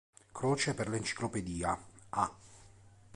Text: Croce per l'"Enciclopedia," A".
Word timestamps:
Croce 0.33 0.73
per 0.73 0.89
l'"Enciclopedia," 0.89 1.77
A". 2.09 2.35